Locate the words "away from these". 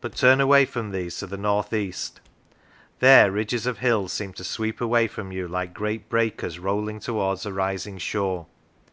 0.40-1.18